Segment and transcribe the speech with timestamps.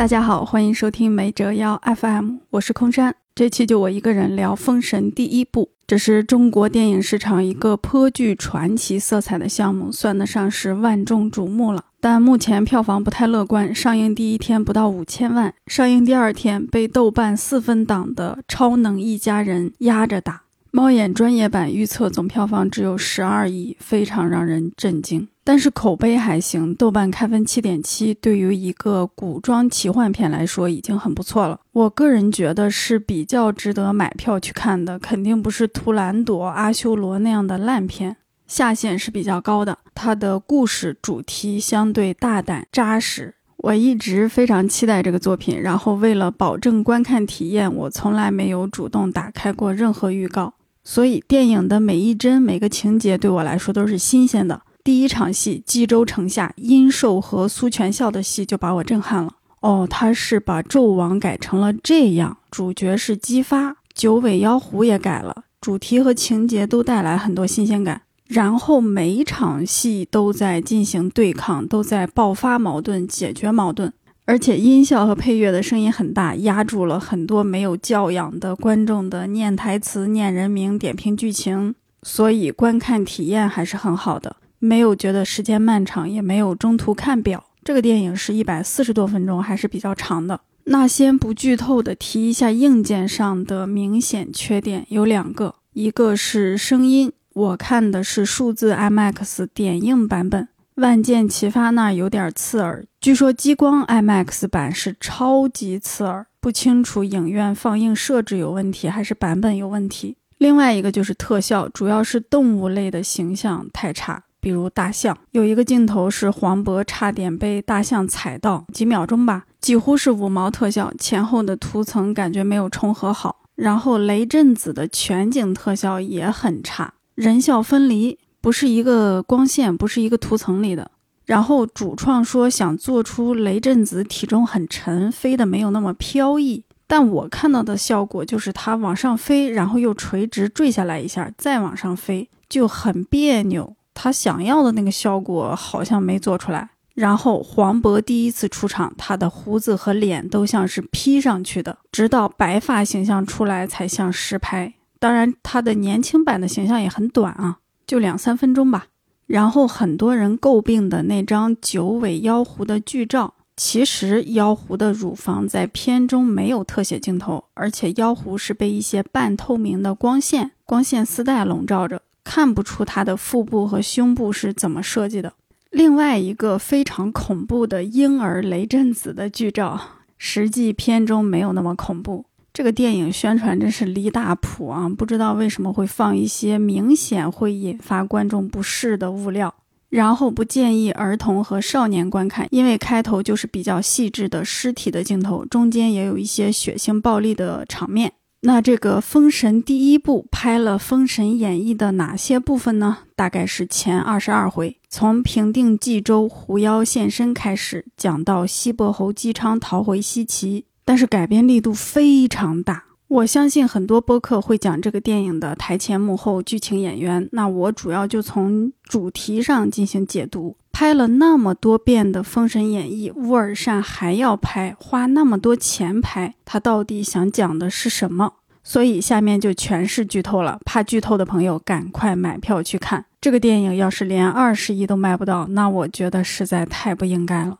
[0.00, 3.14] 大家好，欢迎收听没折腰 FM，我是空山。
[3.34, 11.84] 这期就我一个人聊《封神》第一部，这是中国电影市场一个颇具传奇色彩的项目，算得上是万众瞩目了。
[12.00, 20.44] 但目前票房不太乐观，上映第一天不到五千万，上映第二天被豆瓣四分档的《超能一家人》压着打。
[20.70, 25.28] 猫眼专业版预测总票房只有十二亿，非常让人震惊。
[25.42, 31.58] 但是口碑还行，豆瓣开分七点七，对于一个古装奇幻片来说已经很不错了。
[31.72, 39.78] 我个人觉得是比较值得买票去看的，肯定不是《图兰朵》《阿修罗》那样的烂片，下限是比较高的。
[39.94, 45.60] 它的故事主题相对大胆扎实，我一直非常期待这个作品。
[45.60, 50.54] 然后为了保证观看体验，我从来没有主动打开过任何预告。
[50.84, 54.62] 所以，电影的每一帧、每个情节对我来说都是新鲜的。
[54.82, 59.34] 第一场戏，冀州城下殷寿和苏全孝的戏就把我震撼了。
[59.60, 68.02] 哦，他是把纣王改成了这样，主角是姬发，九尾妖狐也改了，主题和情节都带来很多新鲜感。
[68.26, 73.92] 然后每一场戏都在进行对抗，都在爆发矛盾、解决矛盾。
[74.24, 81.74] 而且音效和配乐的声音很大，压住了很多没有教养的观众的念台词、念人名、点评剧情，
[82.04, 87.44] 所以观看体验还是很好的，没有觉得时间漫长，也没有中途看表。
[87.64, 90.40] 这个电影是一百四十多分钟，还是比较长的。
[90.64, 100.46] 那先不剧透的提一下硬件上的明显缺点，有两个，一个是声音，我看的是数字 IMAX 点映版本。
[100.76, 110.16] 万箭齐发那有点刺耳，据说激光 IMAX 版是超级刺耳，不清楚影院放映设置有问题还是版本有问题。
[110.38, 123.42] 另外一个就是特效，主要是动物类的形象太差，比如大象，有一个镜头是黄渤差点被大象踩到，几秒钟吧，几乎是五毛特效，前后的图层感觉没有重合好。
[123.56, 128.18] 然后雷震子的全景特效也很差，人效分离。
[128.40, 130.90] 不是一个光线，不是一个图层里的。
[131.26, 136.64] 然后主创说想做出雷震子体重很沉，飞的没有那么飘逸。
[136.86, 143.76] 但我看到的效果就是它往上飞，然后又垂直坠下来一下，再往上飞，就很别扭。
[143.94, 146.70] 他想要的那个效果好像没做出来。
[146.94, 154.74] 然后黄渤第一次出场，他的胡子和脸都像是 P 上去的，直到白发形象出来才像实拍。
[154.98, 157.58] 当然，他的年轻版的形象也很短啊。
[157.86, 158.86] 就两三分钟吧。
[159.26, 175.32] 然后很多人诟病的那张九尾妖狐的剧照，其实妖狐的乳房在片中没有特写镜头，而且妖狐是被一些半透明的光线、光线丝带笼罩着，看不出它的腹部和胸部是怎么设计的。
[175.70, 179.80] 另外一个非常恐怖的婴儿雷震子的剧照，
[180.18, 182.24] 实际片中没有那么恐怖。
[182.52, 184.88] 这个电影宣传真是离大谱啊！
[184.88, 189.54] 不知道为什么会放一些明显会引发观众不适的物料，
[189.88, 198.12] 然后不建议儿童和少年观看，因为开头就是比较细致的尸体的镜头，中间也有一些血腥暴力的场面。
[198.42, 202.98] 那这个《封神》第一部拍了《封神演义》的哪些部分呢？
[203.14, 210.64] 大概是前二十二回，从平定冀州狐妖现身开始，讲到西伯侯姬昌逃回西岐。
[210.86, 217.28] 但是改编力度非常大，我相信很多播客会讲这个电影的台前幕后、剧情、演员。
[217.32, 220.56] 那我主要就从主题上进行解读。
[220.80, 228.32] 拍了那么多遍的《封神演义》，乌尔善还要拍，花那么多钱拍，他到底想讲的是什么？
[228.64, 233.76] 所以下面就全是剧透了，怕剧透的朋友赶快买票去看这个电影。
[233.76, 237.58] 要是连二十亿都卖不到，那我觉得实在太不应该了。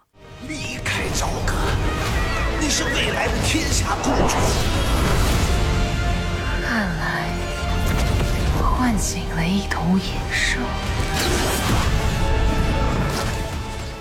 [0.49, 1.53] 离开朝歌，
[2.59, 4.37] 你是未来的天下共主。
[6.63, 7.29] 看来
[8.63, 10.59] 唤醒了一头野兽。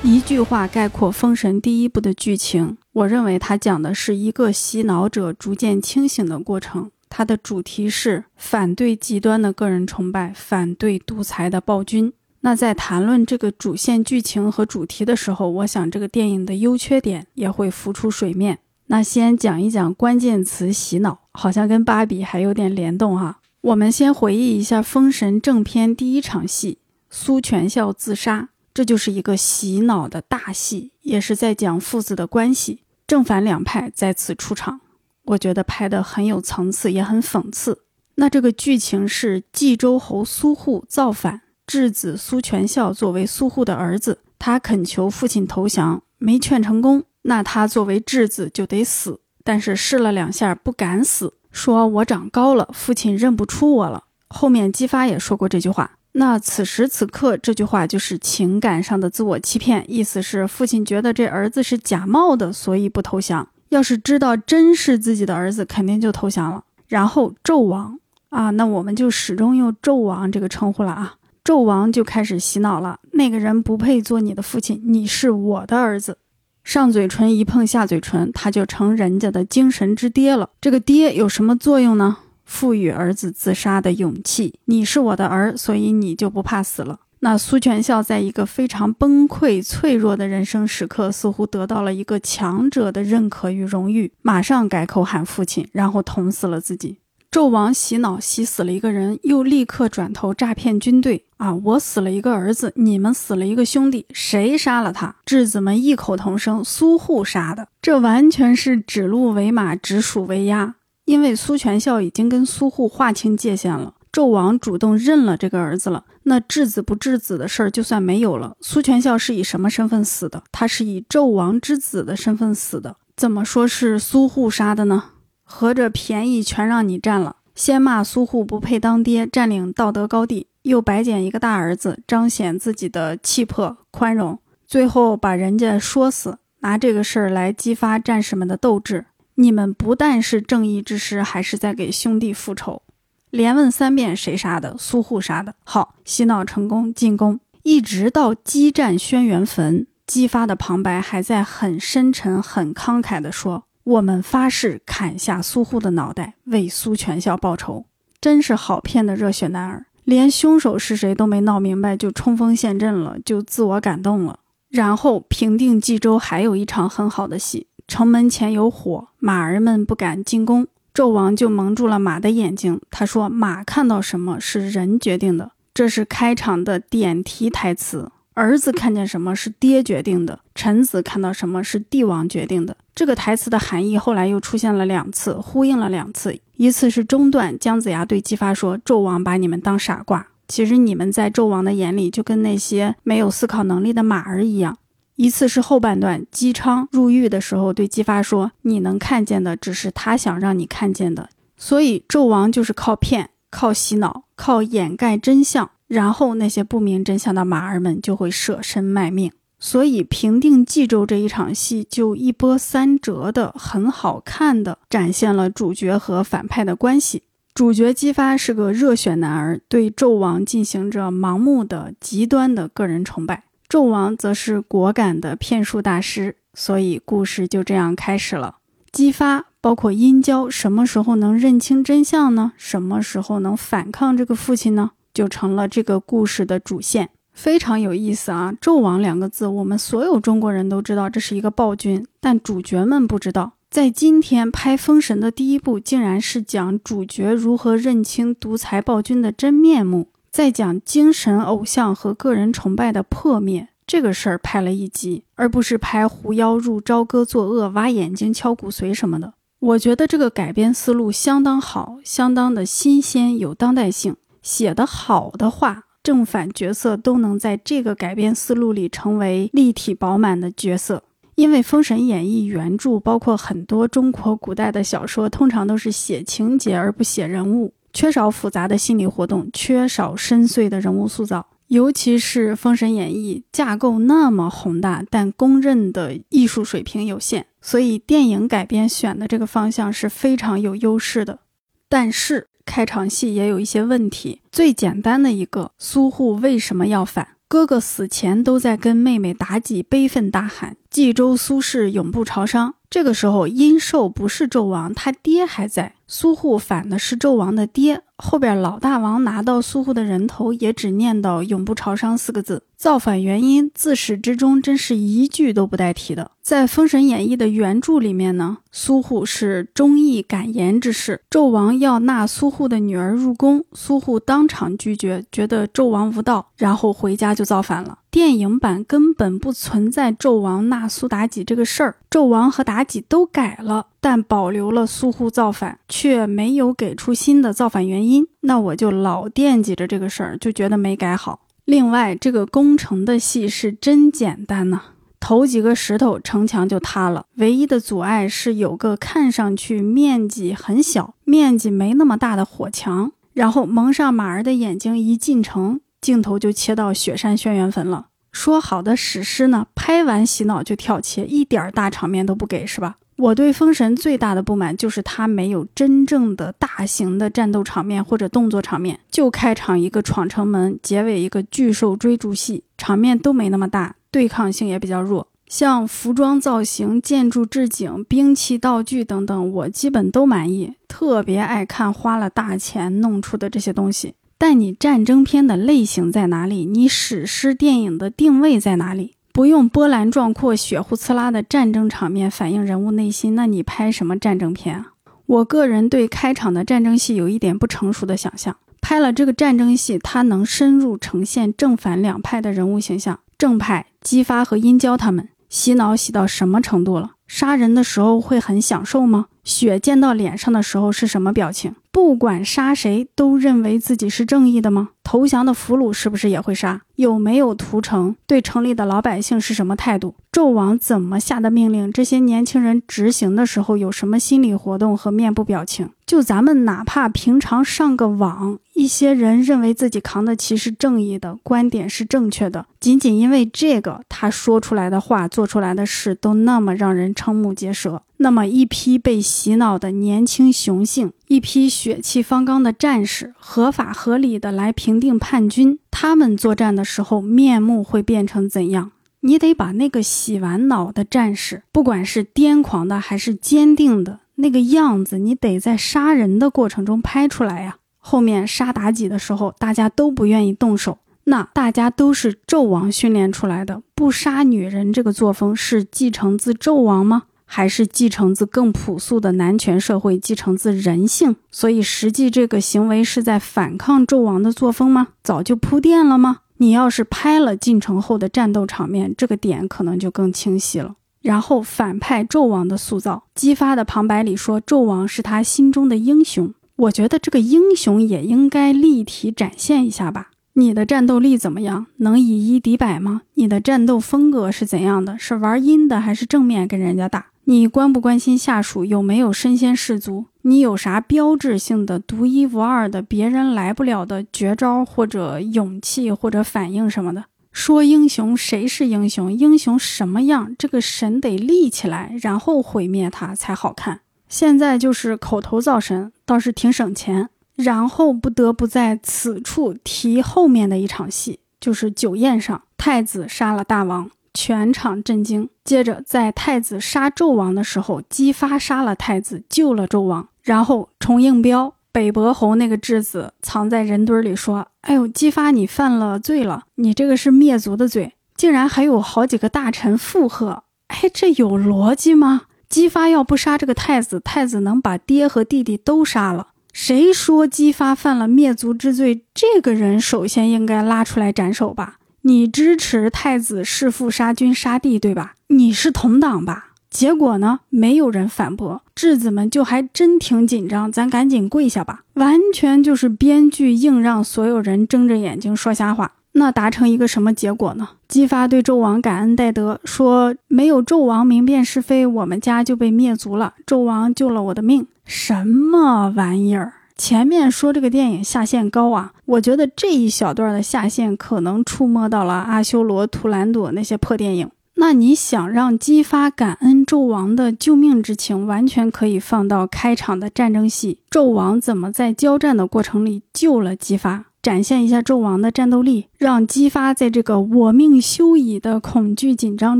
[0.02, 6.90] 一句话概括《封神》第一部的剧情，我认为它讲的是一个洗脑者逐渐清醒的过程。
[7.10, 12.14] 它的主题是反对极端的个人崇拜，反对独裁的暴君。
[12.42, 18.60] 那在谈论这个主线剧情和主题的时候，我想这个电影的优缺点也会浮出水面。
[18.88, 23.40] 那先讲一讲关键词洗脑，好像跟芭比还有点联动哈。
[23.60, 26.78] 我们先回忆一下《封神》正片第一场戏，
[27.10, 28.50] 苏全孝自杀，
[28.80, 34.80] 这就是一个洗脑的大戏，也是在讲父子的关系，正反两派再次出场，
[35.26, 37.82] 我觉得拍的很有层次，也很讽刺。
[38.16, 41.42] 那这个剧情是冀州侯苏护造反。
[41.68, 47.04] 质子苏全孝作为苏护的儿子，他恳求父亲投降，没劝成功。
[47.24, 49.20] 那他作为质子就得死。
[49.44, 54.06] 但是试了两下不敢死，说我长高了，父亲认不出我了。
[54.30, 55.98] 后面姬发也说过这句话。
[56.20, 63.48] 那此时此刻这句话就是情感上的自我欺骗，意思是父亲觉得这儿子是假冒的，所以不投降。
[63.70, 66.66] 要是知道真是自己的儿子，肯定就投降了。
[66.90, 67.98] 然后纣王
[68.32, 71.16] 啊，那我们就始终用纣王这个称呼了啊。
[71.46, 76.18] 纣王就开始洗脑了，那个人不配做你的父亲，你是我的儿子。
[76.66, 80.50] 上嘴唇一碰下嘴唇，他就成人家的精神之爹了。
[80.60, 82.18] 这个爹有什么作用呢？
[82.50, 84.56] 赋予儿子自杀的勇气。
[84.66, 87.02] 你是我的儿，所以你就不怕死了。
[87.20, 96.98] 那苏全孝在一个非常崩溃、脆弱的人生时刻，似乎得到了一个强者的认可与荣誉，马上改口喊父亲，然后捅死了自己。
[97.32, 101.54] 纣王洗脑洗死了一个人，又立刻转头诈骗军队啊！
[101.54, 105.16] 我死了一个儿子，你们死了一个兄弟，谁杀了他？
[105.26, 107.68] 质子们异口同声：苏护杀的。
[107.84, 110.74] 这完全是指鹿为马，指鼠为鸭。
[111.10, 113.96] 因为苏全孝已经跟苏护划清界限了。
[114.12, 118.56] 纣王主动认了这个儿子了，那质子不质子的事儿就算没有了。
[118.62, 120.44] 苏全孝是以什么身份死的？
[120.52, 122.98] 他是以纣王之子的身份死的。
[123.18, 125.06] 怎么说是苏护杀的呢？
[125.44, 127.38] 合着便宜全让你占了。
[127.56, 139.08] 先骂苏护不配当爹，占领道德高地，又白捡一个大儿子，彰显自己的气魄宽容，最后把人家说死，拿这个事儿来激发战士们的斗志。
[139.40, 142.82] 你们不但是正义之师，还是在给兄弟复仇。
[143.30, 144.76] 连问三遍谁杀的？
[144.78, 145.56] 苏护杀的。
[145.64, 157.86] 好，洗脑成功，进攻，一直到激战轩辕坟，激发的旁白还在很深沉、很慷慨地说：“我们发誓砍下苏护的脑袋，为苏全孝报仇。”
[158.20, 164.40] 真是好骗的热血男儿，连凶手是谁都没闹明白，就冲锋陷阵了，就自我感动了。
[164.68, 170.68] 然后平定冀州，还有一场很好的戏，城门前有火，马儿们不敢进攻。
[170.94, 172.80] 纣王就蒙住了马的眼睛。
[172.92, 178.12] 他说：“马看到什么是人决定的，这是开场的点题台词。
[178.36, 186.40] 儿子看见什么是爹决定的，臣子看到什么是帝王决定的。”这个台词的含义后来又出现了两次，呼应了两次。
[186.58, 194.78] 一次是中段，姜子牙对姬发说：“纣王把你们当傻瓜，其实你们在纣王的眼里就跟那些没有思考能力的马儿一样。”
[195.20, 201.28] 一次是后半段，姬昌入狱的时候对姬发说：“你能看见的只是他想让你看见的。”
[201.58, 209.30] 所以纣王就是靠骗、靠洗脑、靠掩盖真相，然后那些不明真相的马儿们就会舍身卖命。
[209.60, 217.24] 所以平定冀州这一场戏就一波三折的很好看的展现了主角和反派的关系。
[217.54, 223.44] 主角姬发是个热血男儿，对纣王进行着盲目的、极端的个人崇拜。
[223.70, 228.56] 纣王则是果敢的骗术大师，所以故事就这样开始了。
[228.92, 232.54] 姬发包括殷郊，什么时候能认清真相呢？
[232.58, 234.90] 什么时候能反抗这个父亲呢？
[235.14, 238.52] 就成了这个故事的主线，非常有意思啊！
[238.60, 243.54] 纣王两个字，我们所有中国人都知道这是一个暴君，但主角们不知道。
[243.70, 250.08] 在今天拍《封神》的第一部，竟然是讲主角如何认清独裁暴君的真面目。
[250.32, 259.34] 在讲精神偶像和个人崇拜的破灭这个事儿拍了一集，而不是拍狐妖入朝歌作恶、挖眼睛、敲骨髓什么的。
[259.60, 264.16] 我觉得这个改编思路相当好，相当的新鲜，有当代性。
[264.42, 271.04] 写得好的话，正反角色都能在这个改编思路里成为立体饱满的角色。
[271.36, 277.74] 因为《封神演义》原著包括很多中国古代的小说，通常都是写情节而不写人物。
[277.94, 291.40] 缺少复杂的心理活动，缺少深邃的人物塑造，尤其是《封神演义》架构那么宏大，但公认的艺术水平有限，所以电影改编选的这个方向是非常有优势的。
[291.88, 297.30] 但是开场戏也有一些问题，最简单的一个，苏护为什么要反？
[297.48, 305.94] 哥哥死前都在跟妹妹妲己悲愤大喊：“冀州苏氏永不朝商。”这个时候，殷寿不是纣王，他爹还在。
[306.08, 312.64] 苏护反的是纣王的爹，后边老大王拿到苏护的人头，也只念叨“永不朝商”四个字。
[312.76, 316.32] 造反原因自始至终真是一句都不带提的。
[316.42, 328.00] 在《封神演义》的原著里面呢，苏护是忠义敢言之士，纣王要纳苏护的女儿入宫，苏护当场拒绝，觉得纣王无道，然后回家就造反了。
[328.12, 338.28] 电影版根本不存在纣王纳苏妲己这个事儿，纣王和妲己都改了，但保留了苏护造反，却没有给出新的造反原因。
[338.42, 341.42] 那我就老惦记着这个事儿，就觉得没改好。
[341.66, 344.82] 另外，这个攻城的戏是真简单呐，
[345.20, 347.28] 投几个石头，城墙就塌了。
[347.36, 353.12] 唯一的阻碍是有个看上去面积很小、面积没那么大的火墙。
[353.34, 358.08] 然后蒙上马儿的眼睛，一进城，镜头就切到雪山轩辕坟了。
[358.32, 359.66] 说好的史诗呢？
[359.74, 362.98] 拍完洗脑就跳切，一点大场面都不给，是吧？
[363.18, 375.28] 我对《封神》最大的不满就是它没有真正的大型的战斗场面或者动作场面，就开场一个闯城门，结尾一个巨兽追逐戏，场面都没那么大，对抗性也比较弱。
[375.48, 384.14] 像服装造型、建筑置景、兵器道具等等，我基本都满意，特别爱看花了大钱弄出的这些东西。
[384.42, 386.66] 但你战争片的类型在哪里？
[386.66, 389.16] 你史诗电影的定位在哪里？
[389.34, 394.94] 不用波澜壮阔、血呼呲啦的战争场面反映人物内心，那你拍什么战争片啊？
[395.26, 398.56] 我个人对开场的战争戏有一点不成熟的想象。
[398.80, 403.20] 拍了这个战争戏，它能深入呈现正反两派的人物形象。
[403.38, 407.12] 正派姬发和殷郊他们洗脑洗到什么程度了？
[407.28, 409.26] 杀人的时候会很享受吗？
[409.44, 411.76] 血溅到脸上的时候是什么表情？
[411.92, 414.90] 不管杀谁，都认为自己是正义的吗？
[415.04, 416.82] 投降的俘虏是不是也会杀？
[416.96, 418.16] 有没有屠城？
[418.28, 420.14] 对城里的老百姓是什么态度？
[420.32, 421.92] 纣王怎么下的命令？
[421.92, 425.90] 这些年轻人执行的时候有什么心理活动和面部表情？
[426.06, 438.04] 就咱们哪怕平常上个网，一些人认为自己扛的旗是正义的，观点是正确的，仅仅因为这个，他说出来的话、做出来的事都那么让人瞠目结舌。
[438.18, 448.92] 那么一批被洗脑的年轻雄性，一批血气方刚的战士，合法合理的来平定叛军，他们作战的时候面目会变成怎样？
[449.20, 457.78] 你得把那个洗完脑的战士，不管是癫狂的还是坚定的那个样子，你得在杀人的过程中拍出来呀。
[458.00, 467.26] 后面杀妲己的时候，大家都不愿意动手，那大家都是纣王训练出来的，不杀女人这个作风是继承自纣王吗？
[467.52, 475.08] 还是继承自更朴素的男权社会，继承自人性，所以实际这个行为是在反抗纣王的作风吗？
[475.24, 476.42] 早就铺垫了吗？
[476.58, 480.94] 你要是拍了进城后的战斗场面，这个点可能就更清晰了。
[481.24, 490.30] 然后反派纣王的塑造，激发的旁白里说纣王是他心中的英雄，我觉得这个英雄也应该立体展现一下吧。
[490.54, 491.88] 你的战斗力怎么样？
[491.98, 493.22] 能以一敌百吗？
[493.34, 495.18] 你的战斗风格是怎样的？
[495.18, 497.28] 是玩阴的还是正面跟人家打？
[497.50, 500.26] 你关不关心下属有没有身先士卒？
[500.44, 507.26] 你有啥标志性的、独一无二的、别人来不了的绝招或者勇气或者反应什么的？
[507.52, 509.34] 说英雄，谁是英雄？
[509.34, 510.56] 英雄什么样？
[510.60, 514.02] 这个神得立起来，然后毁灭他才好看。
[514.28, 517.30] 现在就是口头造神，倒是挺省钱。
[517.56, 524.12] 然后不得不在此处提后面的一场戏，就是酒宴上，太子杀了大王。
[524.34, 525.50] 全场震惊。
[525.64, 530.28] 接着，在太子杀纣王的时候，姬发杀了太子，救了纣王。
[530.42, 540.64] 然后，重应彪北伯侯那个质子藏在人堆里说：“哎呦，姬发，你犯了罪了，你这个是灭族的罪。”竟然还有好几个大臣附和。
[540.88, 542.44] 哎，这有逻辑吗？
[542.70, 546.48] 姬发要不杀这个太子，太子能把爹和弟弟都杀了。
[546.72, 549.26] 谁说姬发犯了灭族之罪？
[549.34, 551.99] 这个人首先应该拉出来斩首吧。
[552.30, 555.34] 你支持太子弑父杀君杀弟，对吧？
[555.48, 556.68] 你是同党吧？
[556.88, 557.62] 结果呢？
[557.70, 560.92] 没有人反驳，质子们就还真挺紧张。
[560.92, 562.04] 咱赶紧跪下吧！
[562.14, 566.12] 完全就是编剧硬让所有人睁着眼睛说瞎话。
[566.34, 567.90] 那达成一个什么结果呢？
[568.08, 573.56] 姬发对纣王感恩戴德，说没有纣王明辨是非，我们家就被灭族了。
[573.66, 576.74] 纣王救了我的命，什么玩意儿？
[576.96, 584.50] 前面说这个电影下限高啊，我觉得这一小段的下限可能触摸到了阿修罗、图兰朵那些破电影。
[584.76, 599.80] 那你想让姬发感恩纣王的救命之情，完全可以放到开场的战争戏，纣王怎么在交战的过程里救了姬发，展现一下纣王的战斗力，让姬发在这个我命休矣的恐惧紧张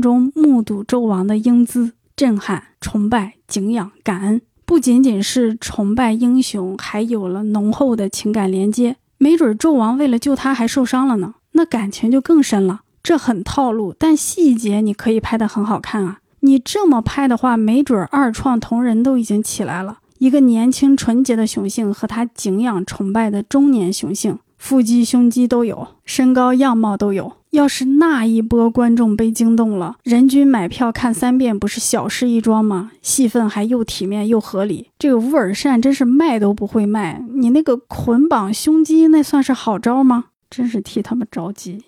[0.00, 4.40] 中目睹纣王的英姿，震撼、崇拜、敬仰、感恩。
[4.64, 8.94] 不仅仅是崇拜英雄，还有了浓厚的情感连接。
[9.22, 12.80] 没准纣王为了救他还受伤了呢，那感情就更深了。
[13.02, 16.20] 这很套路，但细节你可以拍得很好看啊。
[16.40, 19.98] 你这么拍的话，没准二创同人都已经起来了。
[20.16, 27.32] 一个年轻纯洁的雄性和他敬仰崇拜的中年雄性，腹肌胸肌都有，身高样貌都有。
[27.50, 32.92] 要是那一波观众被惊动了，人均买票看三遍不是小事一桩吗？
[33.02, 37.20] 戏份还又体面又合理，这个乌尔善真是卖都不会卖。
[37.34, 40.26] 你那个捆绑胸肌，那算是好招吗？
[40.48, 41.84] 真是替他们着急。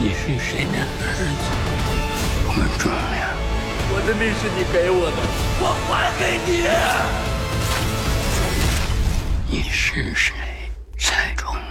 [0.00, 1.24] 你是谁的儿子？
[2.58, 2.96] 么重要？
[3.90, 5.16] 我的命是你给我的，
[5.60, 6.50] 我还给你。
[9.50, 10.34] 你是谁
[10.98, 11.67] 才重要？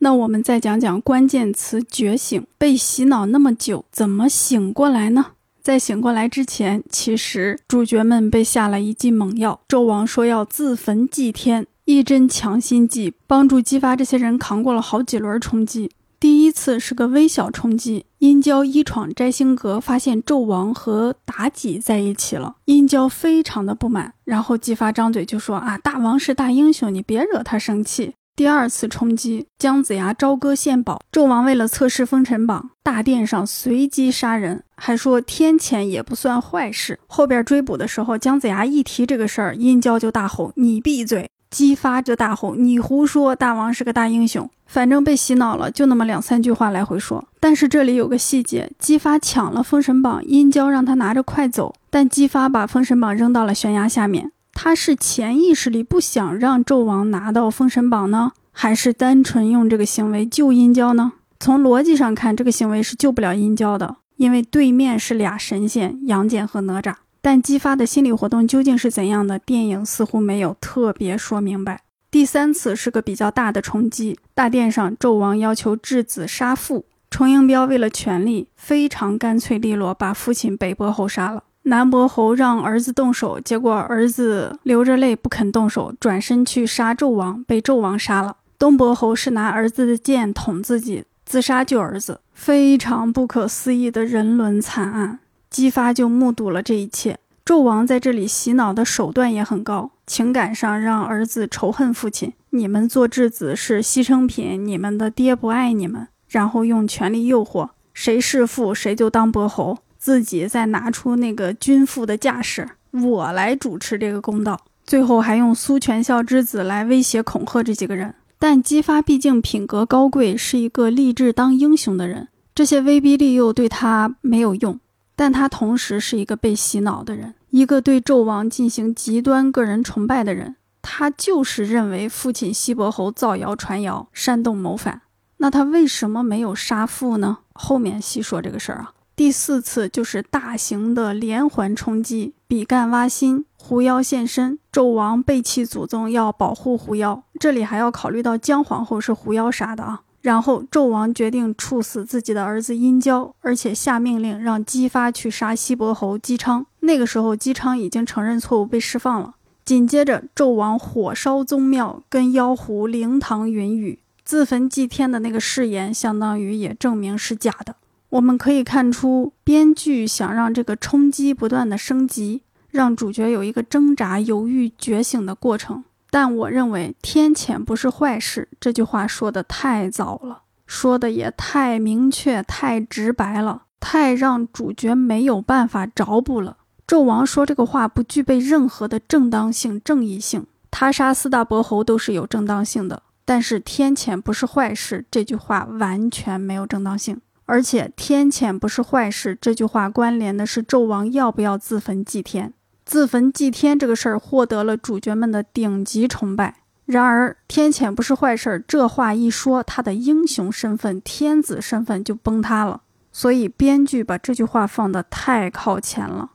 [0.00, 2.46] 那我们再讲讲关键词“觉醒”。
[2.56, 5.26] 被洗脑那么久，怎么醒过来呢？
[5.62, 9.60] 在醒过来之前，其实主角们被下了一剂猛药。
[9.68, 15.90] 纣王说要自焚祭天，一针强心剂帮助姬发这些人扛过了好几轮冲击。
[16.20, 28.14] 第一次是个微小冲击，殷郊一闯摘星阁，发现纣王和妲己在一起了，殷郊非常的不满，然后姬发张嘴就说啊，大王是大英雄，你别惹他生气。
[28.38, 37.00] 第二次冲击，姜子牙朝歌献宝，纣王为了测试封神榜，大殿上随机杀人，还说天谴也不算坏事。
[37.08, 43.34] 后边追捕的时候，姜子牙一提这个事儿，殷郊就大吼：“你闭嘴！”姬发就大吼：“你胡说！
[43.34, 47.26] 大王是个大英雄。”反正被洗脑了，就那么两三句话来回说。
[47.40, 54.30] 但是这里有个细节：姬发抢了封神榜，殷郊让他拿着快走，但姬发把封神榜扔到了悬崖下面。
[54.60, 61.12] 他是潜意识里不想让纣王拿到封神榜呢，还是单纯用这个行为救殷郊呢？
[61.38, 66.96] 从逻辑上看，这个行为是救不了殷郊的，因为对面是俩神仙杨戬和哪吒。
[67.22, 69.38] 但姬发的心理活动究竟是怎样的？
[69.38, 71.82] 电影似乎没有特别说明白。
[72.10, 81.44] 第三次是个比较大的冲击，大殿上纣王要求质子杀父，崇英彪为了权力，非常干脆利落，把父亲北伯侯杀了。
[81.68, 88.38] 南伯侯让儿子动手，结果儿子流着泪不肯动手，转身去杀纣王，被纣王杀了。
[88.58, 95.18] 东伯侯是拿儿子的剑捅自己，自杀救儿子，非常不可思议的人伦惨案。
[95.50, 97.18] 姬发就目睹了这一切。
[97.44, 118.14] 纣王在这里洗脑的手段也很高，情感上让儿子仇恨父亲，你们做质子是牺牲品，你们的爹不爱你们，然后用权力诱惑，谁弑父谁就当伯侯，自己再拿出那个君父的架势，我来主持这个公道，最后还用苏全孝之子来威胁恐吓这几个人。
[118.38, 124.78] 但姬发毕竟品格高贵，是一个立志当英雄的人，这些威逼利诱对他没有用。
[125.16, 130.54] 但他同时是一个被洗脑的人，一个对纣王进行极端个人崇拜的人。
[130.80, 135.02] 他就是认为父亲西伯侯造谣传谣，煽动谋反。
[135.38, 137.38] 那他为什么没有杀父呢？
[137.52, 138.92] 后面细说这个事儿啊。
[139.18, 147.24] 第四次就是大型的连环冲击，比干挖心，狐妖现身，纣王背弃祖宗，要保护狐妖。
[147.40, 150.02] 这里还要考虑到姜皇后是狐妖杀的啊。
[150.20, 156.64] 然后纣王决定处死自己的儿子殷郊，而且下命令让姬发去杀西伯侯姬昌。
[156.78, 159.34] 那个时候，姬昌已经承认错误，被释放了。
[159.64, 167.74] 紧接着，纣王火烧宗庙，跟妖狐灵堂云雨，自焚祭天的那个誓言，相当于也证明是假的。
[168.10, 175.84] 我们可以看出，编剧想让这个冲击不断的升级，让主角有一个挣扎、犹豫、觉醒的过程。
[176.10, 186.56] 但我认为“天谴不是坏事”这句话说的太早了，说的也太明确、太直白了，太让主角没有办法找补了。
[186.86, 202.52] 纣王说这个话不具备任何的正当性、正义性，他杀四大伯侯都是有正当性的，但是“天谴不是坏事”这句话完全没有正当性，而且“天谴不是坏事”这句话关联的是纣王要不要自焚祭天。
[202.84, 206.56] 自焚祭天这个事儿获得了主角们的顶级崇拜。
[206.84, 212.82] 然而，天谴不是坏事儿，这话一说，他的英雄身份、天子身份就崩塌了。
[213.10, 216.32] 所以，编剧把这句话放得太靠前了。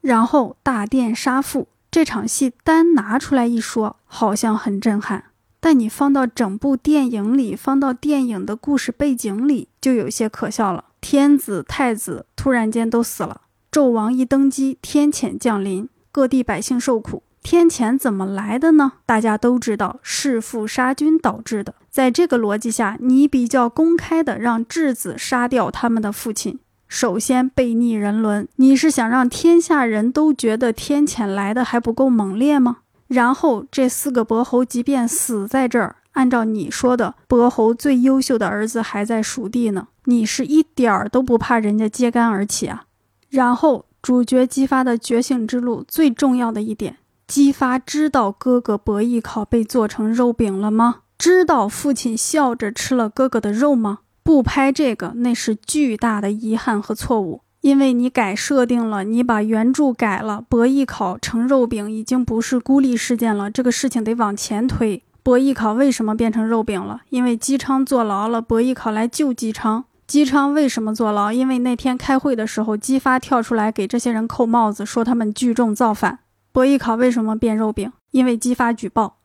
[0.00, 5.24] 然后，大殿杀父这场戏单拿出来一说，好像很震撼，
[5.64, 10.84] 但你放到整部电影里，放到电影的故事背景里，就有些可笑了。
[11.00, 13.40] 天子、太子突然间都死了，
[13.72, 15.88] 纣王一登基，天谴降临。
[16.12, 18.92] 各地百姓受苦，天谴怎么来的呢？
[19.06, 21.74] 大家都知道，弑父杀君导致的。
[21.88, 32.80] 在这个逻辑下，你比较公开的让质子杀掉他们的父亲，首先背逆人伦，你是想让天下人都觉得天谴来的还不够猛烈吗？
[33.08, 42.84] 然后这四个伯侯即便死在这儿，按照你说的，伯侯最优秀的儿子还在蜀地呢，你是一点儿都不怕人家揭竿而起啊？
[43.30, 43.86] 然后。
[44.04, 50.96] 主角姬发的觉醒之路最重要的一点，姬发知道哥哥伯邑考被做成肉饼了吗？
[51.16, 54.00] 知道父亲笑着吃了哥哥的肉吗？
[54.22, 65.02] 不拍这个，那是巨大的遗憾和错误，因为你改设定了，你把原著改了，伯邑考成肉饼已经不是孤立事件了，这个事情得往前推。
[65.22, 67.00] 伯邑考为什么变成肉饼了？
[67.08, 69.86] 因为姬昌坐牢了，伯邑考来救姬昌。
[70.06, 71.32] 姬昌为什么坐牢？
[71.32, 76.18] 因为那天开会的时候，姬发跳出来给这些人扣帽子，说他们聚众造反。
[76.52, 77.90] 伯邑考为什么变肉饼？
[78.10, 79.16] 因为姬发举报。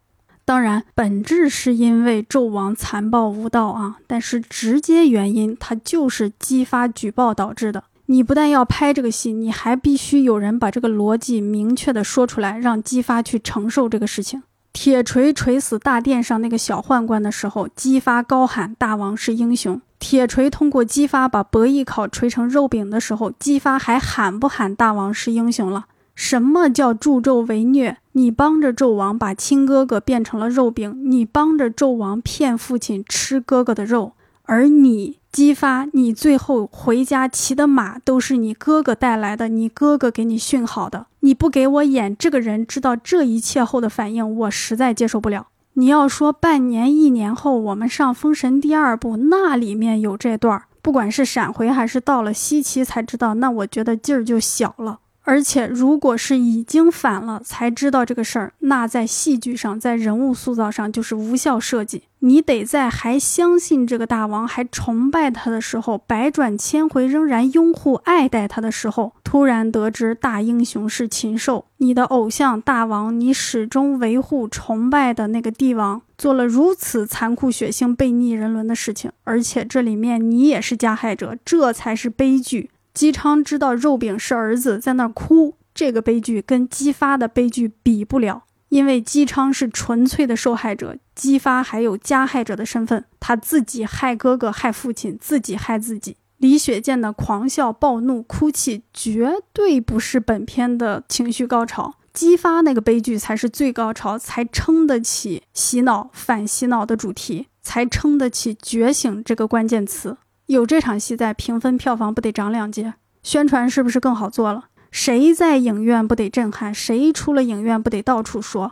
[0.46, 7.84] 当然，本质是因为纣王残暴无道啊，但是直接原因他就是姬发举报导致的。
[8.12, 14.42] 你不但要拍这个戏，你还必须有人把这个逻辑明确的说出来，让姬发去承受这个事情。
[14.74, 19.80] 铁锤锤死大殿上那个小宦官的时候，姬发高喊大王是英雄。
[20.00, 25.86] 铁锤通过姬发把伯邑考锤成肉饼的时候，姬发还喊不喊大王是英雄了？
[26.16, 27.98] 什么叫助纣为虐？
[28.14, 34.14] 你帮着纣王把亲哥哥变成了肉饼，你帮着纣王骗父亲吃哥哥的肉，
[34.50, 35.20] 而你。
[35.32, 41.06] 姬发，你最后回家骑的马都是你哥哥带来的，你哥哥给你训好的。
[41.20, 45.50] 你不给我演这个人知道这一切后的反应，我实在接受不了。
[45.74, 55.02] 你要说半年、一年后我们上《封神》第二部，那里面有这段，不管是闪回还是到了西岐才知道，那我觉得劲儿就小了。
[55.30, 62.02] 而且，如果是已经反了才知道这个事儿，那在戏剧上，在人物塑造上就是无效设计。
[62.22, 82.72] 你得在还相信这个大王、还崇拜他的时候，百转千回仍然拥护爱戴他的时候，突然得知大英雄是禽兽，你的偶像大王，你始终维护崇拜的那个帝王，做了如此残酷、血腥、背逆人伦的事情，而且这里面你也是加害者，这才是悲剧。
[83.00, 96.18] 姬昌知道肉饼是儿子，在那儿哭，这个悲剧跟姬发的悲剧比不了，因为姬昌是纯粹的受害者，姬发还有加害者的身份，他自己害哥哥、害父亲，自己害自己。
[96.40, 110.18] 李雪健的狂笑、暴怒、哭泣，绝对不是本片的情绪高潮，姬发那个悲剧才是最高潮，才撑得起洗脑、反洗脑的主题，才撑得起觉醒这个关键词。
[110.50, 112.96] 有这场戏在，评分票房不得涨两截？
[113.22, 114.64] 宣传是不是更好做了？
[114.90, 116.74] 谁在影院不得震撼？
[116.74, 118.72] 谁出了影院不得到处说？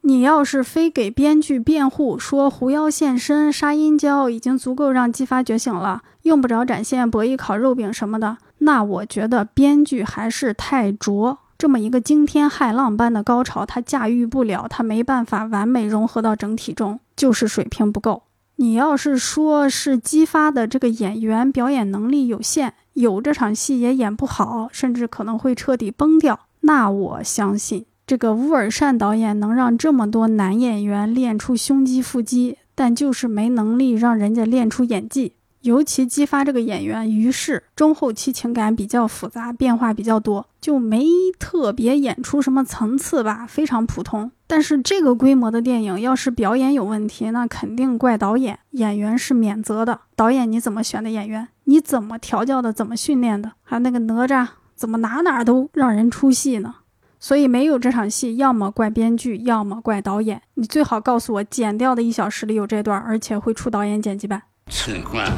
[0.00, 11.40] 你要是非给编剧辩护，说狐妖现身、杀阴交已经足够让姬发觉醒了，用不着展现博弈烤肉饼什么的，那我觉得编剧还是太拙。
[11.58, 18.22] 这么一个惊天骇浪般的高潮，他驾驭不了，他没办法完美融合到整体中，就是水平不够。
[18.60, 35.34] 你要是说是激发的这个演员表演能力有限，有这场戏也演不好，甚至可能会彻底崩掉，那我相信这个乌尔善导演能让这么多男演员练出胸肌腹肌，但就是没能力让人家练出演技。
[35.62, 41.04] 尤其激发这个演员，于是中后期情感比较复杂，变化比较多，就没
[41.38, 44.30] 特别演出什么层次吧，非常普通。
[44.46, 50.00] 但是这个规模的电影，要是表演有问题，那肯定怪导演，演员是免责的。
[50.16, 51.48] 导演你怎么选的演员？
[51.64, 52.72] 你怎么调教的？
[52.72, 53.52] 怎么训练的？
[53.62, 56.76] 还有那个哪吒，怎么哪哪都让人出戏呢？
[57.20, 60.40] 所以没有这场戏，要么怪编剧，要么怪导演。
[60.54, 64.42] 你最好告诉我，剪掉的一小时里有这段，而且会出导演剪辑版。
[64.70, 65.32] 此关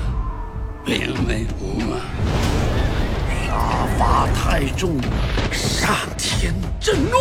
[0.85, 1.97] 并为无吗？
[3.47, 5.01] 杀伐太重，
[5.53, 7.17] 上天震怒。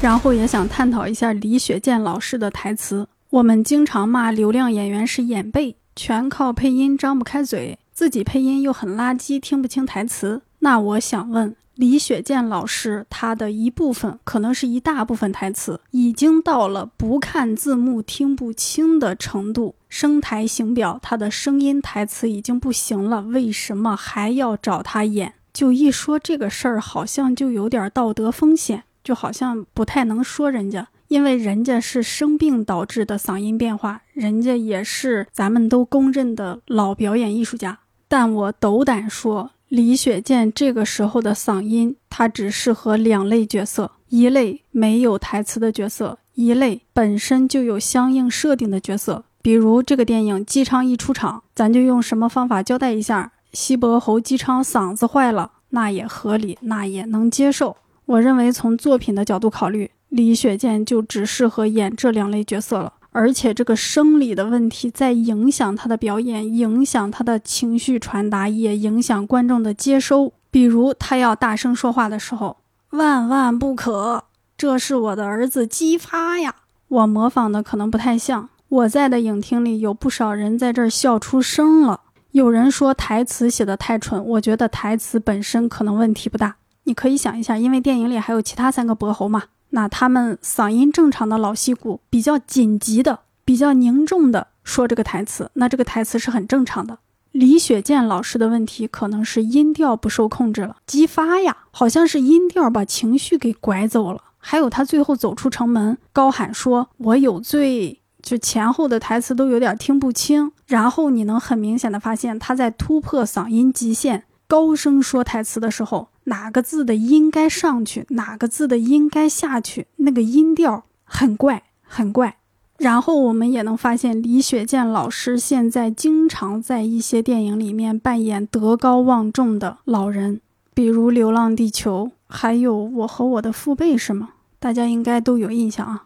[0.00, 3.06] 然后也想探讨一下李雪健老师的台词。
[3.28, 10.40] 我们经常骂流量演员是演背，全靠配音张不开嘴，自己配音又很垃圾，听不清台词。
[10.60, 11.54] 那我想问。
[11.80, 19.76] 李雪健老师，他的一部分可能是一大部分台词，已经到了不看字幕听不清的程度。
[19.88, 25.32] 声台形表，他的声音台词已经不行了，为什么还要找他演？
[25.54, 37.78] 就一说这个事儿，好像就有点道德风险，就好像不太能说人家，因为人家是生病导致的嗓音变化，人家也是咱们都公认的老表演艺术家。
[38.06, 39.52] 但我斗胆说。
[39.70, 49.22] 李雪健这个时候的嗓音，他只适合两类角色：一类没有台词的角色，一类本身就有相应设定的角色。
[49.40, 53.30] 比如这个电影，姬昌一出场，咱就用什么方法交代一下？
[53.52, 57.76] 西伯侯姬昌嗓子坏了，那也合理，那也能接受。
[58.06, 62.94] 我认为从作品的角度考虑，李雪健就只适合演这两类角色了。
[63.12, 70.32] 而且这个生理的问题在影响他的表演，影响他的情绪传达，也影响观众的接收。
[70.50, 72.58] 比如他要大声说话的时候，
[72.90, 74.24] 万万不可！
[74.56, 76.54] 这是我的儿子姬发呀！
[76.88, 78.48] 我模仿的可能不太像。
[78.68, 82.02] 我在的影厅里有不少人在这儿笑出声了。
[82.32, 86.56] 有人说台词写的太蠢，我觉得台词本身可能问题不大。
[86.84, 89.44] 你可以想一下，因为电影里还有其他三个伯侯嘛。
[89.70, 96.98] 那他们嗓音正常的老戏骨，比较紧急的、比较凝重的说这个台词，那这个台词是很正常的。
[97.32, 104.24] 李雪健老师的问题可能是音调不受控制了，激发呀，好像是音调把情绪给拐走了。
[104.38, 110.50] 还有他最后走出城门，高喊说“我有罪”，就前后的台词都有点听不清。
[110.66, 122.36] 然后你能很明显的发现他在突破嗓音极限，高声说台词的时候，哪个字的音该上去，哪个字的音该下去，那个音调很怪，很怪。
[122.78, 130.40] 然后我们也能发现，李雪健老师现在经常在一些电影里面扮演德高望重的老人，
[130.72, 134.30] 比如《流浪地球》，还有《我和我的父辈》，是吗？
[134.60, 136.04] 大家应该都有印象啊。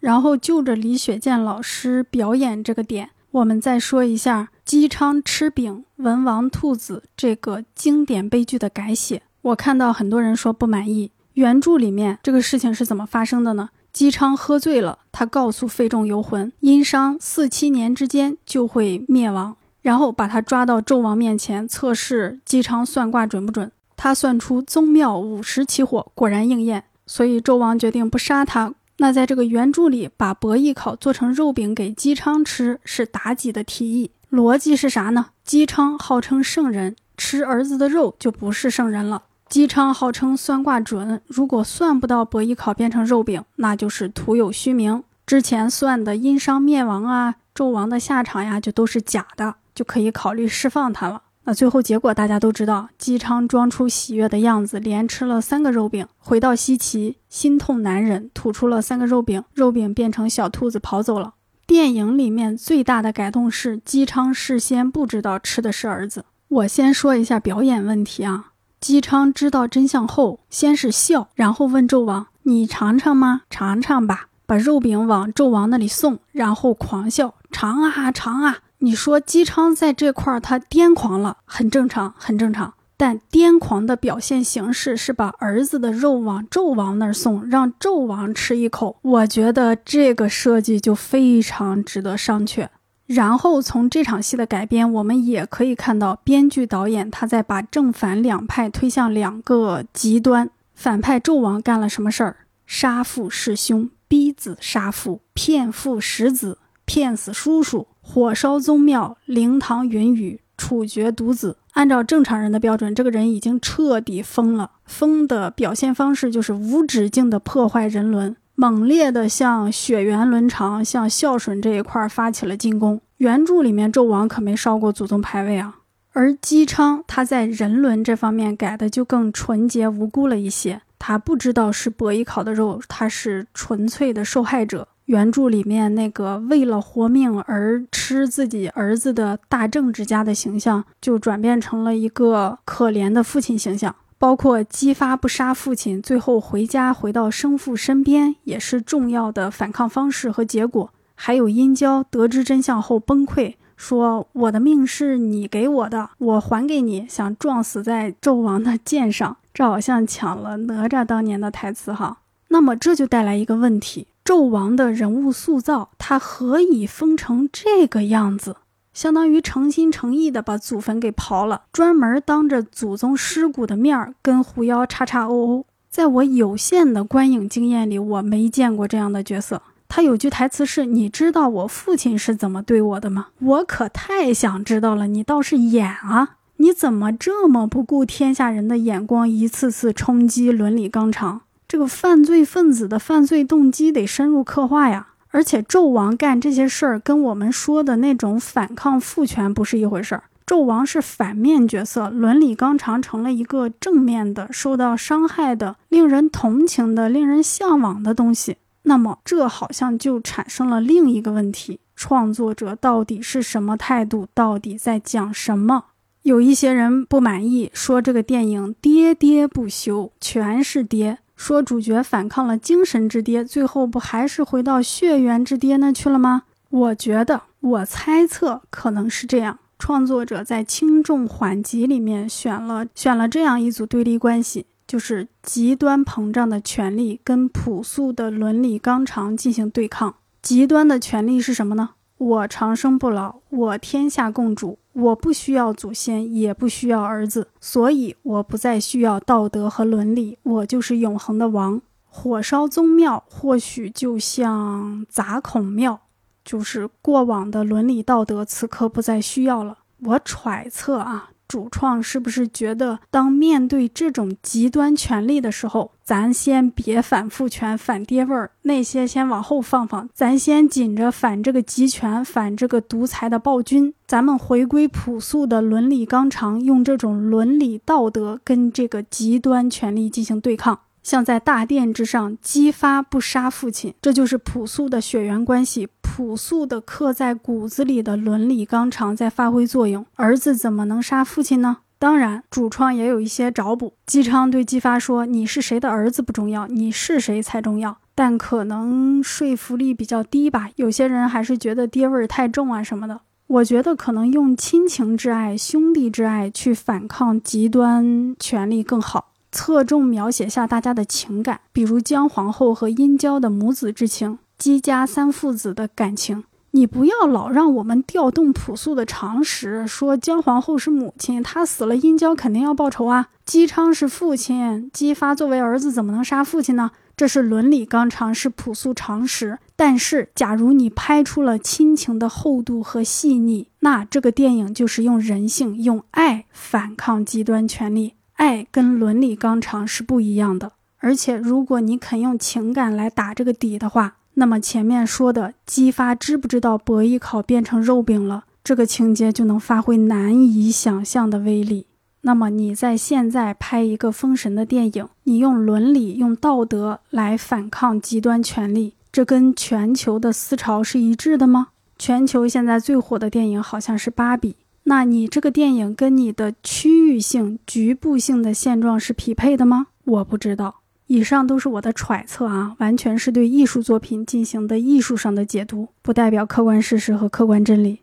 [0.00, 9.22] 然后就着李雪健老师表演这个点，我们再说一下姬昌吃饼文王兔子这个经典悲剧的改写。
[9.46, 13.68] 我看到很多人说不满意，原著里面这个事情是怎么发生的呢？
[13.92, 23.70] 姬昌喝醉了，他告诉费仲游魂，殷商四七年之间就会灭亡，然后把他抓到纣王面前测试姬昌算卦准不准。
[23.96, 28.74] 他算出宗庙五十起火，果然应验，所以纣王决定不杀他。
[28.96, 34.10] 那在这个原著里，把伯邑考做成肉饼给姬昌吃，是妲己的提议。
[34.32, 35.26] 逻辑是啥呢？
[35.44, 39.22] 姬昌号称圣人，吃儿子的肉就不是圣人了。
[39.48, 45.04] 姬昌号称算卦准，如果算不到伯邑考变成肉饼，那就是徒有虚名。
[45.24, 51.22] 之前算的殷商灭亡啊、纣王的下场呀，就都是假的，就可以考虑释放他了。
[51.44, 61.34] 那最后结果大家都知道，姬昌装出喜悦的样子，连吃了三个肉饼，回到西岐，心痛难忍，吐出了三个肉饼，肉饼变成小兔子跑走了。
[61.64, 66.24] 电影里面最大的改动是，姬昌事先不知道吃的是儿子。
[66.48, 68.52] 我先说一下表演问题啊。
[68.80, 73.42] 姬昌知道真相后，先是笑，然后问纣王：“你尝尝吗？
[73.50, 82.74] 尝尝吧。”把肉饼往纣王那里送，然后狂笑：“尝啊，尝啊！”你说姬昌在这块儿他癫狂了，很正常，很正常。
[82.98, 88.96] 但癫狂的表现形式是把儿子的肉往纣王那儿送，让纣王吃一口。
[89.02, 92.68] 我觉得这个设计就非常值得商榷。
[93.06, 100.50] 然后从这场戏的改编，我们也可以看到，编剧导演他在把正反两派推向两个极端。
[100.74, 102.36] 反派纣王干了什么事儿？
[102.66, 111.56] 杀父弑兄，逼子杀父，骗父食子，骗死叔叔，火烧宗庙，灵堂云雨，处决独子。
[111.74, 114.72] 按照正常人的标准，这个人已经彻底疯了。
[114.84, 118.34] 疯的表现方式就是无止境的破坏人伦。
[118.58, 122.98] 猛烈的向血缘伦常、向孝顺这一块发起了进攻。
[123.18, 125.76] 原著里面纣王可没烧过祖宗牌位啊，
[126.12, 130.80] 而姬昌他在人伦这方面改的就更纯洁无辜了一些。
[130.98, 134.88] 他不知道是伯邑考的肉，他是纯粹的受害者。
[135.04, 143.94] 原著里面那个为了活命而吃自己儿子的大政治家的形象，就转变成了一个可怜的父亲形象。
[144.18, 150.90] 包括姬发不杀父亲，最后回家回到生父身边，也是重要的反抗方式和结果。
[151.14, 162.18] 还有殷郊得知真相后崩溃，说：“我的命是你给我的，我还给你。”想撞死在纣王的剑上，这好像抢了哪吒当年的台词哈。
[162.48, 168.56] 那么这就带来一个问题：纣王的人物塑造，他何以疯成这个样子？
[168.96, 175.64] 相当于诚心诚意的把祖坟给刨了，专门当着祖宗尸骨的面儿跟狐妖叉叉哦哦。
[175.90, 179.60] 在我有限的观影经验里，我没见过这样的角色。
[179.86, 185.06] 他有句台词是：“你知道我父亲是怎么对我的吗？”我可太想知道了。
[185.06, 186.36] 你倒是演啊！
[186.56, 191.42] 你怎么这么不顾天下人的眼光，一次次冲击伦理纲常？
[191.68, 195.08] 这个犯罪分子的犯罪动机得深入刻画呀。
[195.36, 200.24] 而且纣王干这些事儿，跟我们说的那种反抗父权不是一回事儿。
[200.46, 208.56] 纣王是反面角色，伦理纲常成了一个正面的、受到伤害的、令人同情的、令人向往的东西。
[208.84, 214.26] 那么，这好像就产生了另一个问题：创作者到底是什么态度？
[214.32, 215.84] 到底在讲什么？
[216.22, 221.18] 有一些人不满意，说这个电影喋喋不休，全是爹。
[221.36, 226.44] 说主角反抗了精神之爹，最后不还是回到血缘之爹那去了吗？
[226.70, 229.58] 我觉得，我猜测可能是这样。
[229.78, 240.14] 创作者在轻重缓急里面选了选了这样一组对立关系，就是极端膨胀的权力跟朴素的伦理纲常进行对抗。
[240.40, 241.90] 极端的权力是什么呢？
[242.18, 244.78] 我长生不老，我天下共主。
[244.92, 251.82] 我不需要祖先，也不需要儿子，所以我不再需要道德和伦理，我就是永恒的王。
[252.08, 256.00] 火烧宗庙，或许就像砸孔庙。
[256.42, 259.78] 就是过往的伦理道德此刻不再需要了。
[259.98, 261.30] 我揣测啊。
[261.48, 280.80] 主创是不是觉得，当面对这种极端权力的时候，咱先别反父权、反爹味儿，那些先往后放放，咱先紧着反这个集权、反这个独裁的暴君，咱们回归朴素的伦理纲常，用这种伦理道德跟这个极端权力进行对抗。
[281.06, 290.04] 像在大殿之上姬发不杀父亲，这就是朴素的血缘关系，朴素的刻在骨子里的伦理纲常在发挥作用。
[290.16, 291.76] 儿子怎么能杀父亲呢？
[292.00, 293.94] 当然，主创也有一些找补。
[294.04, 303.20] 姬昌对姬发说：“你是谁的儿子不重要，你是谁才重要。”但可能说服力比较低吧，有些人还是觉得爹味儿太重啊什么的。
[303.46, 309.34] 我觉得可能用亲情之爱、兄弟之爱去反抗极端权力更好。
[309.56, 316.44] 侧重描写下大家的情感，比如姜皇后和殷郊的母子之情，姬家三父子的感情。
[316.72, 323.28] 你不要老让我们调动朴素的常识，说姜皇后是母亲，她死了，殷郊肯定要报仇啊。
[323.46, 326.90] 姬昌是父亲，姬发作为儿子怎么能杀父亲呢？
[327.16, 329.58] 这是伦理纲常，是朴素常识。
[329.74, 338.15] 但是，假如你拍出了亲情的厚度和细腻，那这个电影就是用人性、用爱反抗极端权力。
[338.36, 351.86] 爱跟伦理纲常是不一样的，而且如果你肯用情感来打这个底的话，那么前面说的姬发知不知道伯邑考变成肉饼了，这个情节就能发挥难以想象的威力。
[352.22, 361.68] 那么你在现在拍一个封神的电影，你用伦理、用道德来反抗极端权力，这跟全球的思潮是一致的吗？
[361.98, 364.50] 全球现在最火的电影好像是《芭比》。
[364.88, 369.88] 那你这个电影跟你的区域性、局部性的现状是匹配的吗？
[370.04, 370.76] 我不知道。
[371.08, 378.00] 以上都是我的揣测啊，完全是对艺术作品进行的艺术上的解读，不代表客观事实和客观真理。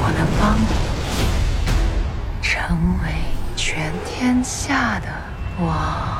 [0.00, 0.66] 我能帮你
[2.40, 3.12] 成为
[3.56, 5.06] 全天下的
[5.62, 6.17] 王。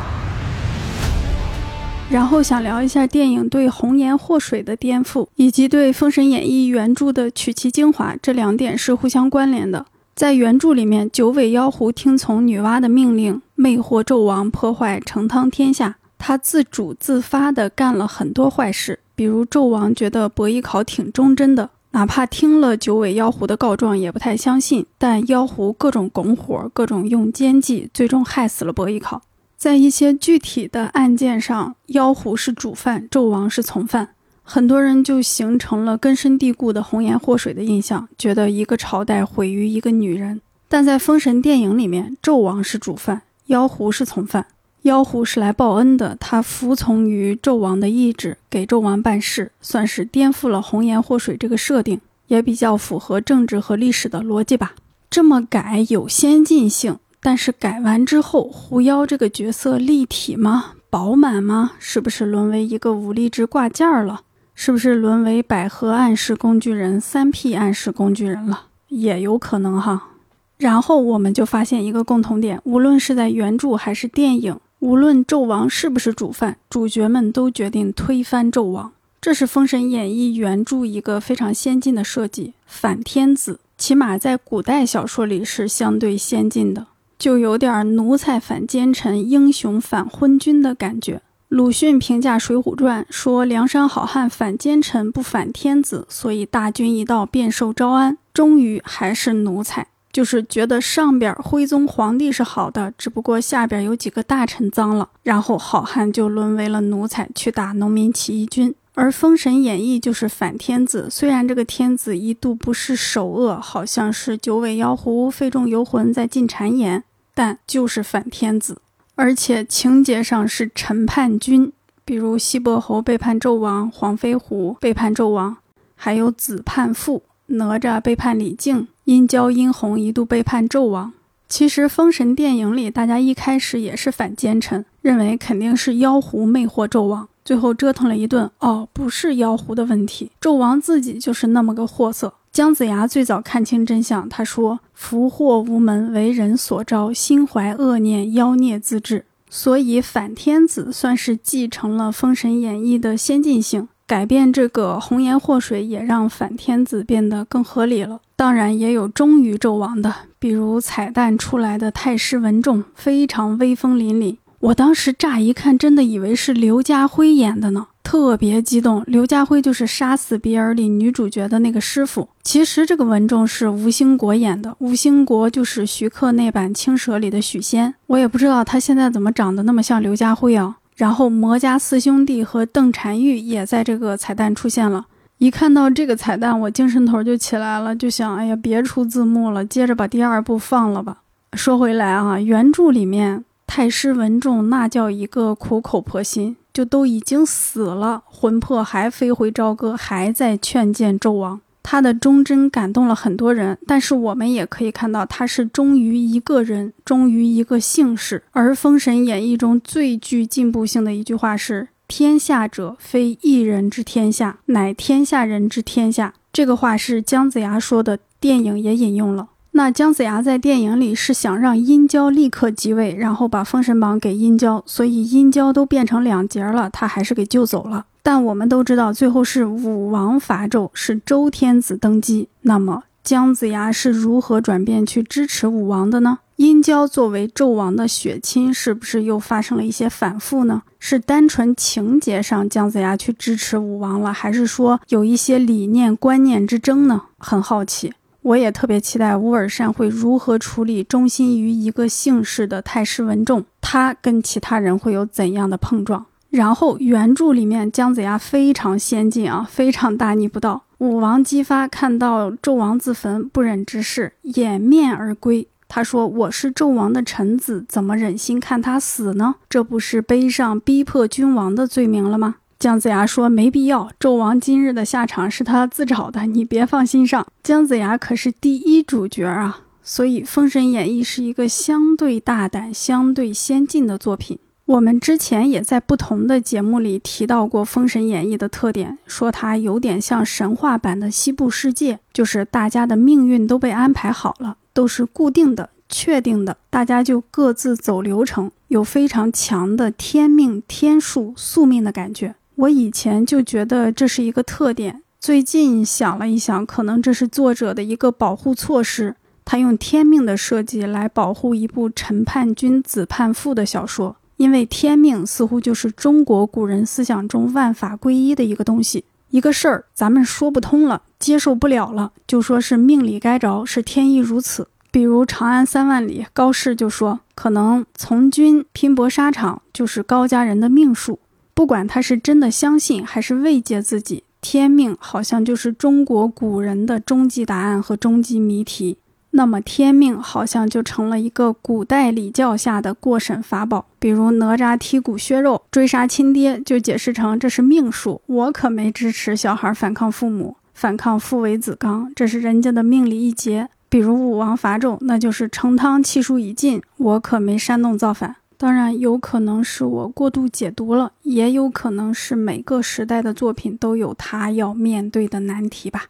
[2.11, 9.85] 然后想聊一下电影对红颜祸水的颠覆，以及对《封神演义》原著的取其精华，这两点是互相关联的。
[10.15, 15.97] 在原著里面，九尾妖狐听从女娲的命令，魅惑纣王，破坏成汤天下。
[16.17, 24.87] 他自主自发地干了很多坏事，比如纣王觉得伯邑考挺忠贞的，哪怕听了九尾妖狐的告状，也不太相信。
[24.97, 29.21] 但妖狐各种拱火，各种用奸计，最终害死了伯邑考。
[29.59, 34.11] 在一些具体的案件上，妖狐是主犯，纣王是从犯，
[34.45, 40.41] 很多人就形成了根深蒂固的红颜祸水的印象，觉得一个朝代毁于一个女人。
[40.69, 44.47] 但在《封神》电影里面，纣王是主犯，妖狐是从犯。
[44.83, 54.75] 妖狐是来报恩的，他服从于纣王的意志，给纣王办事，算是颠覆了红颜祸水这个设定，也比较符合政治和历史的逻辑吧。
[55.11, 56.99] 这么改有先进性。
[57.21, 60.73] 但是改完之后，狐妖这个角色立体吗？
[60.89, 61.73] 饱满吗？
[61.79, 64.23] 是不是沦为一个武力值挂件了？
[64.55, 68.67] 是不是沦为百合暗示工具人、三 P 暗示工具人了？
[68.89, 70.09] 也有可能哈。
[70.57, 78.93] 然后我们就发现一个共同点：无论是在原著还是电影，无论纣王是不是主犯，主角们都决定推翻纣王。
[79.21, 86.87] 这是《封神演义》原著一个非常先进的设计，反天子，起码在古代小说里是相对先进的。
[87.19, 91.21] 就有点奴才反奸臣、英雄反昏君的感觉。
[91.49, 98.19] 鲁迅评价《水浒传》说：“梁山好汉反奸臣，不反天子，所以大军一到，便受招安。
[98.35, 108.75] 终于还是奴才，就是觉得上边徽宗皇帝是好的，只不过下边有几个大臣脏了，然后好汉就沦为了奴才，去打农民起义军。
[108.95, 117.03] 而《封神演义》就是反天子，虽然这个天子一度不是首恶，好像是九尾妖狐、费仲游魂在进谗言。”
[117.39, 118.79] 但就是反天子，
[119.15, 121.73] 而且情节上是臣叛君，
[122.05, 125.57] 比如西伯侯背叛纣王，黄飞虎背叛纣王，
[125.95, 131.13] 还有子叛父，哪吒背叛李靖，殷郊、殷红一度背叛纣王。
[131.49, 142.35] 其实《封神》电影里，大家一开始也是反奸臣，认为肯定是妖狐魅惑纣王，最后折腾了一顿，哦，不是妖狐的问题，纣王自己就是那么个货色。
[142.53, 158.21] 姜子牙最早看清真相，他说：“福祸无门，为人所招，心怀恶念，妖孽自治。”所以反天子算是继承了《封神演义》的先进性，改变这个红颜祸水，也让反天子变得更合理了。
[158.37, 164.37] 当然，也有忠于纣王的，比如彩蛋出来的太师文仲，非常威风凛凛。
[164.61, 169.05] 我当时乍一看，真的以为是刘家辉演的呢，特别激动。
[169.07, 172.27] 刘家辉就是《杀死比尔》里女主角的那个师傅。
[172.43, 177.95] 其实这个文仲是吴兴国演的，吴兴国就是徐克那版《青蛇》里的许仙。
[178.07, 180.79] 我也不知道他现在怎么长得那么像刘家辉啊。
[180.97, 185.05] 然后魔家四兄弟和邓婵玉也在这个彩蛋出现了。
[185.37, 191.19] 一看到这个彩蛋，我精神头就起来了，就想，哎呀，别出字幕了，接着把第二部放了吧。
[191.53, 193.45] 说回来啊，原著里面。
[193.71, 201.61] 太师文仲那叫一个苦口婆心，就都已经死了，魂魄还飞回朝歌，还在劝谏纣王。
[201.83, 208.45] 他的忠贞感动了很多人，但是我们也可以看到，他是忠于一个人，忠于一个姓氏。
[208.53, 219.49] 而《封神演义》中最具进步性的一句话是：“天下者，非一人之天下，乃天下人之天下。”这个话是姜子牙说的，电影也引用了。
[219.79, 228.07] 那姜子牙在电影里是想让殷郊立刻即位，然后把封神榜给殷郊，所以殷郊都变成两截了，他还是给救走了。
[228.21, 232.49] 但我们都知道，最后是武王伐纣，是周天子登基。
[232.63, 236.41] 那么姜子牙是如何转变去支持武王的呢？
[236.57, 240.83] 殷郊作为纣王的血亲，是不是又发生了一些反复呢？
[240.99, 247.23] 是单纯情节上姜子牙去支持武王了，还是说有一些理念观念之争呢？
[247.39, 248.13] 很好奇。
[248.49, 256.25] 我也特别期待乌尔善会如何处理忠心于一个姓氏的太师文仲，他跟其他人会有怎样的碰撞？
[256.49, 260.85] 然后原著里面姜子牙非常先进啊，非常大逆不道。
[260.97, 265.69] 武王姬发看到纣王自焚，不忍直视，掩面而归。
[265.87, 269.57] 他说：“我是纣王的臣子，怎么忍心看他死呢？
[269.69, 277.45] 这不是背上逼迫君王的罪名了吗？”姜子牙说：“没必要，纣王今日的下场是他自找的，你别放心上。
[277.61, 284.61] 姜子牙可是第一主角啊，所以《封神演义》是一个相对大胆、相对先进的作品。
[284.85, 309.35] 我们之前也在不同的节目里提到过《封神演义》的特点，说它有点像神话版的西部世界，就是大家的命运都被安排好了，都是固定的、确定的，大家就各自走流程，有非常强的天命、天数、宿命的感觉。”我以前就觉得这是一个特点，最近想了一想，可能这是作者的一个保护措施。
[309.65, 319.25] 他用天命的设计来保护一部臣叛君、子叛父的小说，因为天命似乎就是中国古人思想中万法归一的一个东西。
[319.51, 324.87] 一个事儿咱们说不通了，接受不了了，就说是命里该着，是天意如此。
[325.11, 331.41] 比如《长安三万里》，高适就说，可能从军拼搏沙场就是高家人的命数。
[331.79, 339.19] 不管他是真的相信还是慰藉自己，天命好像就是中国古人的终极答案和终极谜题。
[339.53, 344.07] 那么天命好像就成了一个古代礼教下的过审法宝。
[344.19, 353.89] 比如哪吒剔骨削肉追杀亲爹，就解释成这是命数，我可没支持小孩反抗父母，反抗父为子纲，这是人家的命里一劫。
[354.09, 358.57] 比如武王伐纣，那就是成汤气数已尽，我可没煽动造反。
[358.81, 366.27] 当然，有可能是我过度解读了，也有可能是每个时代的作品都有他要面对的难题吧。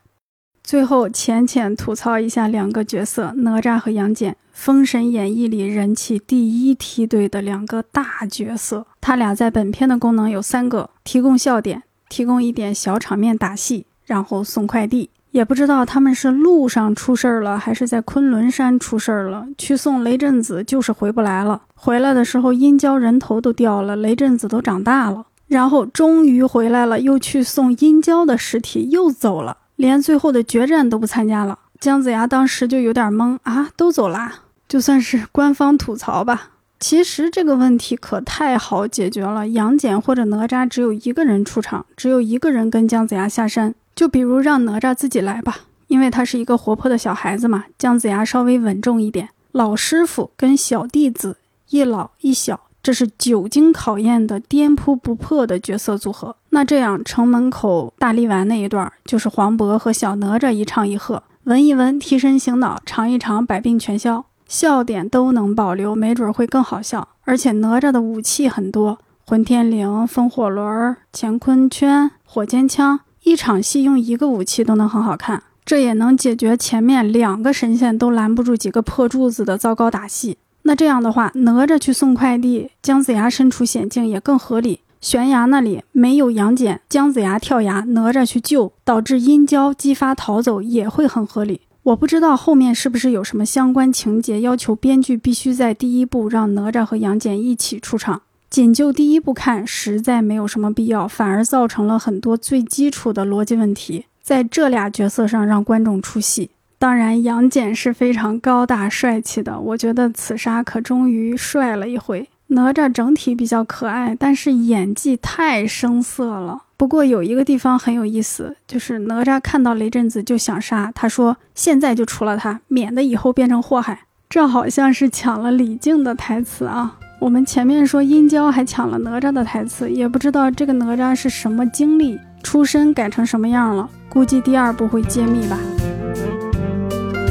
[0.64, 8.86] 最后，浅浅吐槽一下两个角色：哪吒和杨戬，《封神演义》里人气第一梯队的两个大角色。
[9.00, 15.10] 他俩在本片的功能有三个：提供笑点，提供一点小场面打戏，然后送快递。
[15.30, 19.46] 也不知道他们是路上出事儿了，还是在昆仑山出事儿了。
[19.58, 21.62] 去送雷震子就是回不来了。
[21.74, 25.26] 回来的时候，殷郊人头都掉了，雷震子都长大了。
[25.46, 31.58] 然后终于回来了，又去送殷郊的尸体，又走了，连最后的决战都不参加了。
[31.80, 36.50] 姜子牙当时就有点懵啊，都走啦，就算是官方吐槽吧。
[36.80, 43.74] 其实这个问题可太好解决了，杨戬或者哪吒只有一个人出场，只有一个人跟姜子牙下山。
[43.98, 45.56] 就比如让哪吒自己来吧，
[45.88, 47.64] 因为他是一个活泼的小孩子嘛。
[47.76, 51.38] 姜子牙稍微稳重一点，老师傅跟小弟子
[51.70, 56.36] 一老一小，这是久经考验的颠扑不破的角色组合。
[56.50, 67.08] 那这样城门口大力丸那一段，就是黄渤和小哪吒一唱一和，闻一闻提神醒脑，尝一尝百病全消，笑点都能保留，没准会更好笑。
[67.24, 73.00] 而且哪吒的武器很多，混天绫、风火轮、乾坤圈、火尖枪。
[73.28, 80.38] 一场戏用一个武器都能很好看，这也能解决前面两个神仙都拦不住几个破柱子的糟糕打戏。
[80.62, 84.80] 那这样的话，哪吒去送快递，姜子牙身处险境也更合理。
[85.00, 91.60] 悬崖那里没有杨戬，姜子牙跳崖，哪吒去救，导致殷郊姬发逃走也会很合理。
[91.84, 98.22] 我不知道后面是不是有什么相关情节要求编剧必须在第一部让哪吒和杨戬一起出场。
[98.50, 106.50] 仅就第一部看，实在没有什么必要，反而造成了很多最基础的逻辑问题，在这俩角色上让观众出戏。
[106.78, 112.28] 当然，杨戬是非常高大帅气的，我觉得此杀可终于帅了一回。
[112.50, 116.62] 哪吒整体比较可爱，但是演技太生涩了。
[116.78, 126.96] 不过有一个地方很有意思，就是哪吒看到雷震子就想杀，他说：“现在就除了他，免得以后变成祸害。”这好像是抢了李靖的台词啊。
[127.18, 133.88] 我们前面说殷郊还抢了哪吒的台词，也不知道这个哪吒是什么经历，出身改成什么样了。
[134.08, 135.58] 估计第二部会揭秘吧。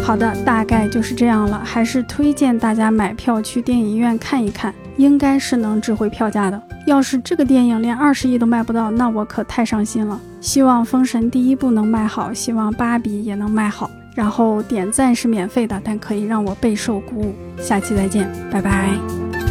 [0.04, 6.62] 好的，大概就是这样了，还是推荐大家买票去电影院看一看，应该是能值回票价的。
[6.86, 10.20] 要是这个电影连二十亿都卖不到，那我可太伤心了。
[10.40, 13.90] 希望《封神》第一部能卖好，希望《芭比》也能卖好。
[14.16, 17.36] 然后点赞是免费的，但可以让我备受鼓舞。
[17.58, 19.47] 下期再见，拜拜。